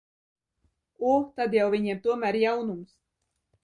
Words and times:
O, 1.11 1.13
tad 1.37 1.55
jau 1.59 1.69
viņiem 1.77 2.03
tomēr 2.09 2.43
jaunums. 2.49 3.01